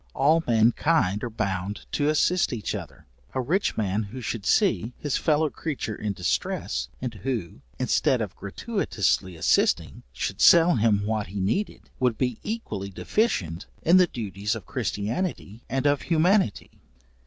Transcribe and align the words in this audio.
All 0.15 0.43
mankind 0.47 1.23
are 1.23 1.29
bound 1.29 1.85
to 1.91 2.09
assist 2.09 2.51
each 2.53 2.73
other; 2.73 3.05
a 3.35 3.39
rich 3.39 3.77
man 3.77 4.01
who 4.01 4.19
should 4.19 4.47
see, 4.47 4.93
his 4.97 5.15
fellow 5.15 5.51
creature 5.51 5.93
in 5.95 6.13
distress, 6.13 6.89
and 7.03 7.13
who, 7.13 7.61
instead 7.77 8.19
of 8.19 8.35
gratuitously 8.35 9.35
assisting, 9.35 10.01
should 10.11 10.41
sell 10.41 10.77
him 10.77 11.05
what 11.05 11.27
he 11.27 11.39
needed, 11.39 11.91
would 11.99 12.17
be 12.17 12.39
equally 12.41 12.89
deficient 12.89 13.67
in 13.83 13.97
the 13.97 14.07
duties 14.07 14.55
of 14.55 14.65
christianity 14.65 15.61
and 15.69 15.85
of 15.85 16.01
humanity. 16.01 16.81